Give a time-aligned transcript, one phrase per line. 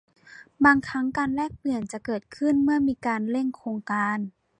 [0.65, 4.17] บางครั้งการแลกเปลี่ยนจะเกิดขึ้นเมื่อมีการเร่งโครงการ